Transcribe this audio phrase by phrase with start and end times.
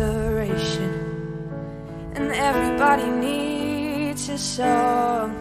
[0.00, 0.92] inspiration,
[2.14, 5.36] and everybody needs a song,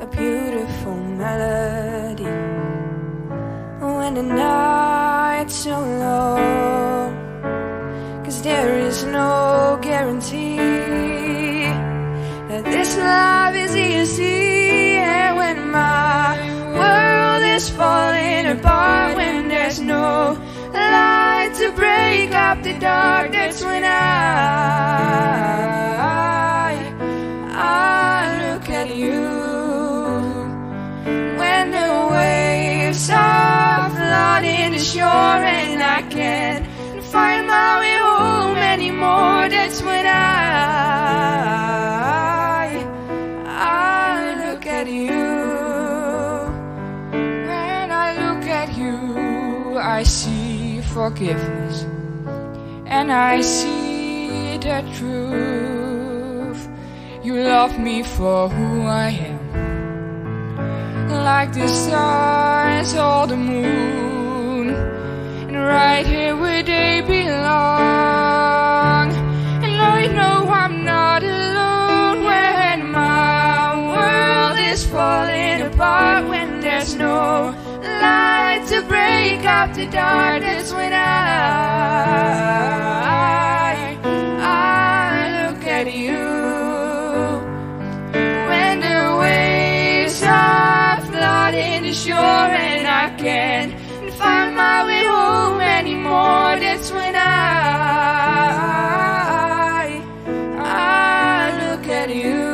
[0.00, 2.24] a beautiful melody.
[3.80, 7.12] When the night's so long,
[8.24, 10.56] cause there is no guarantee
[12.48, 16.38] that this love is easy, and when my
[16.78, 20.38] world is falling apart, when there's no
[20.72, 21.13] love
[21.64, 23.88] to break up the darkness when I,
[27.52, 29.22] I look at you.
[31.40, 36.66] When the waves are flooding the shore and I can't
[37.04, 40.12] find my way home anymore, that's when I,
[43.46, 45.22] I look at you.
[47.48, 50.43] When I look at you, I see
[50.94, 51.76] forgiveness
[52.86, 56.62] and I see the truth.
[57.24, 59.44] You love me for who I am
[61.24, 64.68] like the stars or the moon.
[65.48, 67.46] And right here where they belong.
[69.64, 76.28] And I know I'm not alone when my world is falling apart.
[76.28, 77.13] When there's no
[79.24, 80.98] break up the dark, that's when I,
[84.38, 86.24] I look at you.
[88.50, 93.72] When the waves are flooding the shore and I can't
[94.12, 97.22] find my way home anymore, that's when I,
[100.58, 102.44] I look at you.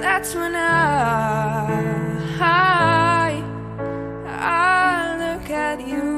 [0.00, 2.03] That's when I
[2.34, 3.42] high,
[4.26, 6.13] I look at you.